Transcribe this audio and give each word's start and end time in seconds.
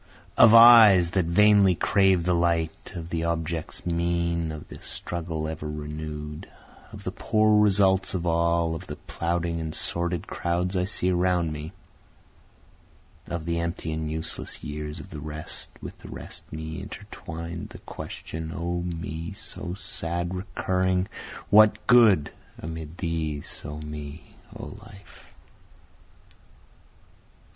Of 0.35 0.55
eyes 0.55 1.11
that 1.11 1.25
vainly 1.27 1.75
crave 1.75 2.23
the 2.23 2.33
light, 2.33 2.93
of 2.95 3.11
the 3.11 3.25
objects 3.25 3.85
mean, 3.85 4.51
of 4.51 4.67
the 4.67 4.81
struggle 4.81 5.47
ever 5.47 5.69
renew'd, 5.69 6.49
Of 6.91 7.03
the 7.03 7.11
poor 7.11 7.61
results 7.61 8.15
of 8.15 8.25
all, 8.25 8.73
of 8.73 8.87
the 8.87 8.95
plodding 8.95 9.59
and 9.59 9.75
sordid 9.75 10.25
crowds 10.25 10.75
I 10.75 10.85
see 10.85 11.11
around 11.11 11.51
me, 11.51 11.71
Of 13.27 13.45
the 13.45 13.59
empty 13.59 13.91
and 13.91 14.09
useless 14.09 14.63
years 14.63 14.99
of 14.99 15.11
the 15.11 15.19
rest, 15.19 15.69
with 15.83 15.99
the 15.99 16.09
rest 16.09 16.51
me 16.51 16.81
intertwined, 16.81 17.69
The 17.69 17.77
question, 17.77 18.51
O 18.51 18.81
me! 18.81 19.33
so 19.33 19.75
sad, 19.75 20.33
recurring 20.33 21.09
What 21.51 21.85
good 21.85 22.31
amid 22.57 22.97
these, 22.97 23.61
O 23.63 23.77
me, 23.77 24.35
O 24.57 24.65
life? 24.81 25.25